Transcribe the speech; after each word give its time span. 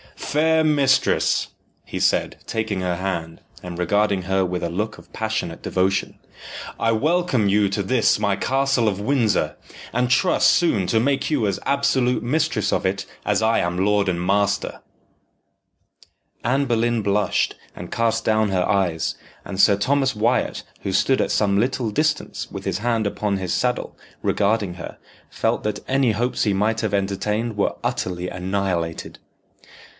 "Fair 0.15 0.63
mistress," 0.63 1.49
he 1.83 1.99
said, 1.99 2.37
taking 2.47 2.79
her 2.79 2.95
hand, 2.95 3.41
and 3.61 3.77
regarding 3.77 4.23
her 4.23 4.45
with 4.45 4.63
a 4.63 4.69
look 4.69 4.97
of 4.97 5.11
passionate 5.13 5.61
devotion, 5.61 6.17
"I 6.79 6.93
welcome 6.93 7.49
you 7.49 7.67
to 7.69 7.83
this 7.83 8.17
my 8.17 8.35
castle 8.37 8.87
of 8.87 8.99
Windsor, 9.01 9.57
and 9.93 10.09
trust 10.09 10.49
soon 10.51 10.87
to 10.87 11.01
make 11.01 11.29
you 11.29 11.45
as 11.45 11.59
absolute 11.65 12.23
mistress 12.23 12.71
of 12.71 12.85
it 12.85 13.05
as 13.25 13.41
I 13.41 13.59
am 13.59 13.85
lord 13.85 14.07
and 14.07 14.25
master." 14.25 14.79
Anne 16.45 16.65
Boleyn 16.65 17.01
blushed, 17.03 17.55
and 17.75 17.91
cast 17.91 18.23
down 18.23 18.49
her 18.49 18.63
eyes, 18.67 19.15
and 19.43 19.59
Sir 19.59 19.75
Thomas 19.75 20.15
Wyat, 20.15 20.63
who 20.81 20.93
stood 20.93 21.19
at 21.19 21.29
some 21.29 21.59
little 21.59 21.91
distance 21.91 22.49
with 22.49 22.63
his 22.63 22.77
hand 22.79 23.05
upon 23.05 23.37
his 23.37 23.53
saddle, 23.53 23.97
regarding 24.23 24.75
her, 24.75 24.97
felt 25.29 25.63
that 25.63 25.81
any 25.87 26.13
hopes 26.13 26.43
he 26.43 26.53
might 26.53 26.79
have 26.81 26.93
entertained 26.93 27.57
were 27.57 27.75
utterly 27.83 28.29
annihilated. 28.29 29.19